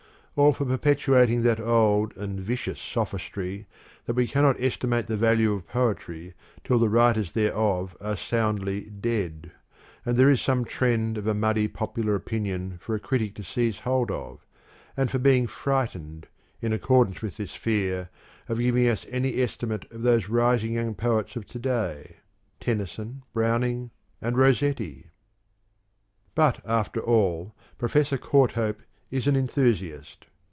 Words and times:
Or 0.37 0.53
for 0.53 0.63
perpetuating 0.63 1.41
that 1.43 1.59
old 1.59 2.15
and 2.15 2.39
vicious 2.39 2.79
sophistry 2.79 3.67
that 4.05 4.15
we 4.15 4.27
cannot 4.27 4.55
estimate 4.61 5.07
the 5.07 5.17
value 5.17 5.51
of 5.51 5.67
poetry 5.67 6.33
till 6.63 6.79
the 6.79 6.87
writers 6.87 7.33
thereof 7.33 7.97
are 7.99 8.15
soundly 8.15 8.83
dead, 8.85 9.51
and 10.05 10.15
there 10.15 10.29
is 10.31 10.39
some 10.41 10.63
trend 10.63 11.17
of 11.17 11.27
a 11.27 11.33
muddy 11.33 11.67
popular 11.67 12.15
opinion 12.15 12.79
for 12.79 12.95
a 12.95 12.99
critic 12.99 13.35
to 13.35 13.43
seize 13.43 13.79
hold 13.79 14.09
of, 14.09 14.39
and 14.95 15.11
for 15.11 15.19
being 15.19 15.47
frightened, 15.47 16.27
in 16.61 16.71
accordance 16.71 17.21
with 17.21 17.35
this 17.35 17.53
fear, 17.53 18.09
of 18.47 18.57
giving 18.57 18.87
us 18.87 19.05
any 19.09 19.41
estimate 19.41 19.83
of 19.91 20.01
those 20.01 20.29
rising 20.29 20.73
young 20.73 20.95
poets 20.95 21.35
of 21.35 21.45
to 21.47 21.59
day 21.59 22.15
Tennyson, 22.61 23.23
Browning, 23.33 23.91
and 24.21 24.37
Rossetti? 24.37 25.07
TWO 26.35 26.35
CRITICS 26.35 26.35
OF 26.35 26.35
POETRY 26.35 26.61
231 26.61 26.63
But, 26.63 26.79
after 26.79 27.01
all, 27.01 27.53
Professor 27.77 28.17
Courthope 28.17 28.81
is 29.11 29.27
an 29.27 29.35
enthusiast. 29.35 30.25